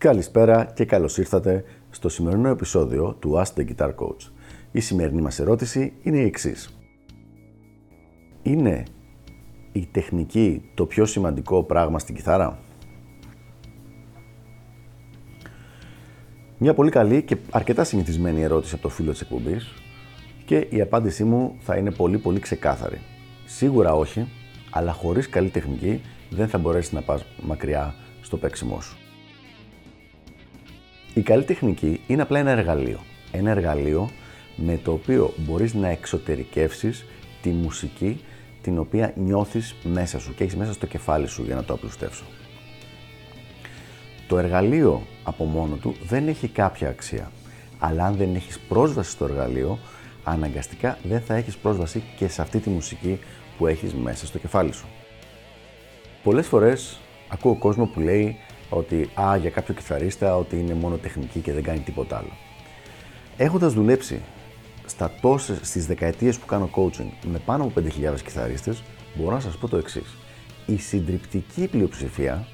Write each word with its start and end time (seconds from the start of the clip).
Καλησπέρα 0.00 0.64
και 0.64 0.84
καλώς 0.84 1.18
ήρθατε 1.18 1.64
στο 1.90 2.08
σημερινό 2.08 2.48
επεισόδιο 2.48 3.16
του 3.18 3.42
Ask 3.42 3.60
the 3.60 3.64
Guitar 3.68 3.88
Coach. 3.88 4.30
Η 4.72 4.80
σημερινή 4.80 5.22
μας 5.22 5.38
ερώτηση 5.38 5.92
είναι 6.02 6.16
η 6.16 6.24
εξής. 6.24 6.78
Είναι 8.42 8.82
η 9.72 9.88
τεχνική 9.92 10.70
το 10.74 10.86
πιο 10.86 11.04
σημαντικό 11.04 11.62
πράγμα 11.62 11.98
στην 11.98 12.14
κιθάρα; 12.14 12.58
Μια 16.58 16.74
πολύ 16.74 16.90
καλή 16.90 17.22
και 17.22 17.36
αρκετά 17.50 17.84
συνηθισμένη 17.84 18.42
ερώτηση 18.42 18.74
από 18.74 18.82
το 18.82 18.88
φίλο 18.88 19.10
της 19.10 19.20
εκπομπής 19.20 19.72
και 20.44 20.66
η 20.70 20.80
απάντησή 20.80 21.24
μου 21.24 21.56
θα 21.58 21.76
είναι 21.76 21.90
πολύ 21.90 22.18
πολύ 22.18 22.40
ξεκάθαρη. 22.40 23.00
Σίγουρα 23.44 23.94
όχι, 23.94 24.28
αλλά 24.70 24.92
χωρίς 24.92 25.28
καλή 25.28 25.48
τεχνική 25.48 26.00
δεν 26.30 26.48
θα 26.48 26.58
μπορέσεις 26.58 26.92
να 26.92 27.02
πας 27.02 27.24
μακριά 27.42 27.94
στο 28.20 28.36
παίξιμό 28.36 28.80
σου. 28.80 28.98
Η 31.14 31.20
καλή 31.20 31.44
τεχνική 31.44 32.00
είναι 32.06 32.22
απλά 32.22 32.38
ένα 32.38 32.50
εργαλείο. 32.50 33.00
Ένα 33.32 33.50
εργαλείο 33.50 34.10
με 34.56 34.80
το 34.84 34.92
οποίο 34.92 35.34
μπορείς 35.36 35.74
να 35.74 35.88
εξωτερικεύσεις 35.88 37.04
τη 37.42 37.50
μουσική 37.50 38.20
την 38.62 38.78
οποία 38.78 39.12
νιώθεις 39.16 39.74
μέσα 39.82 40.18
σου 40.18 40.34
και 40.34 40.42
έχεις 40.44 40.56
μέσα 40.56 40.72
στο 40.72 40.86
κεφάλι 40.86 41.26
σου 41.28 41.42
για 41.42 41.54
να 41.54 41.64
το 41.64 41.72
απλουστεύσω. 41.72 42.24
Το 44.28 44.38
εργαλείο 44.38 45.02
από 45.22 45.44
μόνο 45.44 45.76
του 45.76 45.94
δεν 46.02 46.28
έχει 46.28 46.48
κάποια 46.48 46.88
αξία, 46.88 47.30
αλλά 47.78 48.04
αν 48.04 48.14
δεν 48.14 48.34
έχεις 48.34 48.58
πρόσβαση 48.58 49.10
στο 49.10 49.24
εργαλείο, 49.24 49.78
αναγκαστικά 50.24 50.98
δεν 51.02 51.20
θα 51.20 51.34
έχεις 51.34 51.56
πρόσβαση 51.56 52.02
και 52.16 52.28
σε 52.28 52.42
αυτή 52.42 52.58
τη 52.58 52.70
μουσική 52.70 53.18
που 53.58 53.66
έχεις 53.66 53.94
μέσα 53.94 54.26
στο 54.26 54.38
κεφάλι 54.38 54.72
σου. 54.72 54.86
Πολλές 56.22 56.46
φορές 56.46 57.00
ακούω 57.28 57.54
κόσμο 57.54 57.86
που 57.86 58.00
λέει 58.00 58.36
ότι 58.70 59.10
α, 59.20 59.36
για 59.36 59.50
κάποιο 59.50 59.74
κιθαρίστα 59.74 60.36
ότι 60.36 60.58
είναι 60.58 60.74
μόνο 60.74 60.96
τεχνική 60.96 61.40
και 61.40 61.52
δεν 61.52 61.62
κάνει 61.62 61.78
τίποτα 61.78 62.16
άλλο. 62.16 62.32
Έχοντας 63.36 63.72
δουλέψει 63.72 64.20
στα 64.86 65.12
τόσες, 65.20 65.58
στις 65.62 65.86
δεκαετίες 65.86 66.38
που 66.38 66.46
κάνω 66.46 66.70
coaching 66.74 67.10
με 67.30 67.38
πάνω 67.38 67.64
από 67.64 67.72
5.000 67.80 68.20
κιθαρίστες, 68.24 68.82
μπορώ 69.14 69.34
να 69.34 69.40
σας 69.40 69.56
πω 69.56 69.68
το 69.68 69.76
εξής. 69.76 70.16
Η 70.66 70.76
συντριπτική 70.76 71.66
πλειοψηφία, 71.66 72.46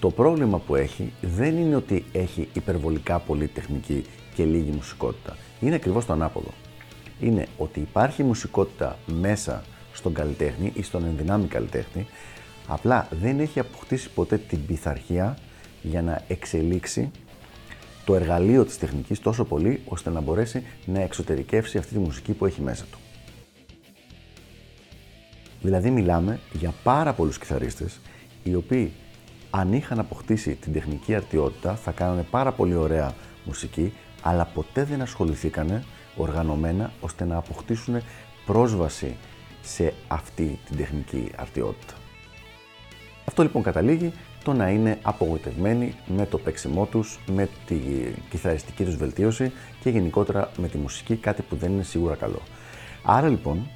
το 0.00 0.10
πρόβλημα 0.10 0.58
που 0.58 0.74
έχει 0.76 1.12
δεν 1.20 1.56
είναι 1.56 1.76
ότι 1.76 2.04
έχει 2.12 2.48
υπερβολικά 2.52 3.18
πολύ 3.18 3.46
τεχνική 3.46 4.04
και 4.34 4.44
λίγη 4.44 4.70
μουσικότητα. 4.70 5.36
Είναι 5.60 5.74
ακριβώς 5.74 6.06
το 6.06 6.12
ανάποδο. 6.12 6.50
Είναι 7.20 7.46
ότι 7.58 7.80
υπάρχει 7.80 8.22
μουσικότητα 8.22 8.98
μέσα 9.06 9.62
στον 9.92 10.14
καλλιτέχνη 10.14 10.72
ή 10.74 10.82
στον 10.82 11.04
ενδυνάμει 11.04 11.46
καλλιτέχνη, 11.46 12.06
απλά 12.72 13.08
δεν 13.10 13.40
έχει 13.40 13.60
αποκτήσει 13.60 14.10
ποτέ 14.10 14.38
την 14.38 14.66
πειθαρχία 14.66 15.36
για 15.82 16.02
να 16.02 16.22
εξελίξει 16.28 17.10
το 18.04 18.14
εργαλείο 18.14 18.64
της 18.64 18.78
τεχνικής 18.78 19.20
τόσο 19.20 19.44
πολύ 19.44 19.82
ώστε 19.84 20.10
να 20.10 20.20
μπορέσει 20.20 20.62
να 20.84 21.00
εξωτερικεύσει 21.00 21.78
αυτή 21.78 21.92
τη 21.92 21.98
μουσική 21.98 22.32
που 22.32 22.46
έχει 22.46 22.60
μέσα 22.60 22.84
του. 22.90 22.98
Δηλαδή 25.62 25.90
μιλάμε 25.90 26.40
για 26.52 26.74
πάρα 26.82 27.12
πολλούς 27.12 27.38
κιθαρίστες 27.38 28.00
οι 28.42 28.54
οποίοι 28.54 28.92
αν 29.50 29.72
είχαν 29.72 29.98
αποκτήσει 29.98 30.54
την 30.54 30.72
τεχνική 30.72 31.14
αρτιότητα 31.14 31.74
θα 31.74 31.90
κάνανε 31.90 32.22
πάρα 32.30 32.52
πολύ 32.52 32.74
ωραία 32.74 33.14
μουσική 33.44 33.92
αλλά 34.22 34.44
ποτέ 34.44 34.84
δεν 34.84 35.02
ασχοληθήκανε 35.02 35.84
οργανωμένα 36.16 36.92
ώστε 37.00 37.24
να 37.24 37.36
αποκτήσουν 37.36 38.02
πρόσβαση 38.46 39.16
σε 39.62 39.94
αυτή 40.08 40.58
την 40.66 40.76
τεχνική 40.76 41.30
αρτιότητα. 41.36 41.94
Αυτό 43.30 43.42
λοιπόν 43.42 43.62
καταλήγει 43.62 44.12
το 44.44 44.52
να 44.52 44.68
είναι 44.68 44.98
απογοητευμένοι 45.02 45.94
με 46.06 46.26
το 46.26 46.38
παίξιμό 46.38 46.86
τους, 46.86 47.18
με 47.26 47.48
τη 47.66 47.76
κιθαριστική 48.30 48.84
τους 48.84 48.96
βελτίωση 48.96 49.52
και 49.80 49.90
γενικότερα 49.90 50.50
με 50.56 50.68
τη 50.68 50.78
μουσική, 50.78 51.16
κάτι 51.16 51.42
που 51.42 51.56
δεν 51.56 51.72
είναι 51.72 51.82
σίγουρα 51.82 52.14
καλό. 52.14 52.40
Άρα 53.04 53.28
λοιπόν, 53.28 53.70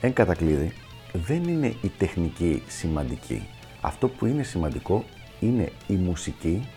εν 0.00 0.12
κατακλείδη, 0.12 0.72
δεν 1.12 1.44
είναι 1.44 1.74
η 1.82 1.88
τεχνική 1.98 2.62
σημαντική. 2.66 3.46
Αυτό 3.80 4.08
που 4.08 4.26
είναι 4.26 4.42
σημαντικό 4.42 5.04
είναι 5.40 5.72
η 5.86 5.94
μουσική 5.94 6.68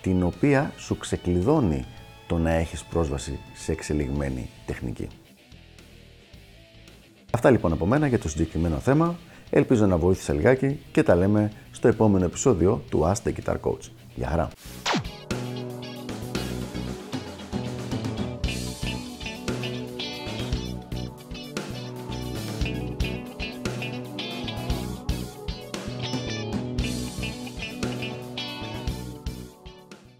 την 0.00 0.22
οποία 0.22 0.72
σου 0.76 0.96
ξεκλειδώνει 0.96 1.84
το 2.26 2.38
να 2.38 2.50
έχεις 2.50 2.84
πρόσβαση 2.84 3.38
σε 3.54 3.72
εξελιγμένη 3.72 4.48
τεχνική. 4.66 5.08
Αυτά 7.30 7.50
λοιπόν 7.50 7.72
από 7.72 7.86
μένα 7.86 8.06
για 8.06 8.18
το 8.18 8.28
συγκεκριμένο 8.28 8.78
θέμα. 8.78 9.18
Ελπίζω 9.50 9.86
να 9.86 9.96
βοήθησα 9.96 10.32
λιγάκι 10.32 10.78
και 10.92 11.02
τα 11.02 11.14
λέμε 11.14 11.52
στο 11.70 11.88
επόμενο 11.88 12.24
επεισόδιο 12.24 12.82
του 12.90 13.00
Ask 13.04 13.28
the 13.28 13.32
Guitar 13.32 13.56
Coach. 13.60 13.90
Γεια 14.14 14.28
χαρά! 14.28 14.48